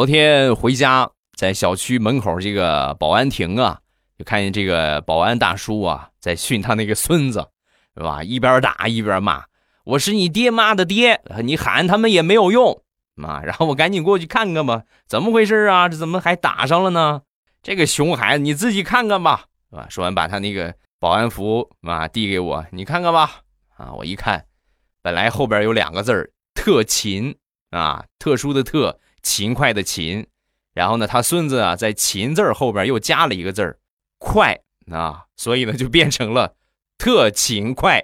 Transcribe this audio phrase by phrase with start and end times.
[0.00, 3.78] 昨天回家，在小区门口这个保安亭啊，
[4.16, 7.46] 就看见这个保安大叔啊，在训他那个孙子，
[7.94, 8.22] 是吧？
[8.24, 9.44] 一边打一边骂
[9.84, 12.82] ：“我是你爹妈的爹，你喊他们也没有用。”
[13.22, 13.42] 啊！
[13.44, 15.86] 然后我赶紧过去看看吧，怎么回事啊？
[15.86, 17.20] 这怎么还打上了呢？
[17.62, 19.86] 这个熊孩子，你自己看看吧，是吧？
[19.90, 23.42] 说完，把他那个保安服啊递给我，你看看吧。
[23.76, 24.46] 啊，我一看，
[25.02, 27.36] 本来后边有两个字儿“特勤”
[27.68, 28.98] 啊，特殊的特。
[29.22, 30.26] 勤快的勤，
[30.74, 33.78] 然后呢，他孙子啊，在勤字后边又加了一个字儿，
[34.18, 36.54] 快啊，所以呢，就变成了
[36.98, 38.02] 特勤快。